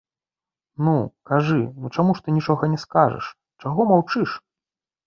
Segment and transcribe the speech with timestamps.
[0.87, 0.93] Ну,
[1.31, 3.31] кажы, ну, чаму ж ты нічога не скажаш,
[3.67, 4.29] чаго маўчыш?!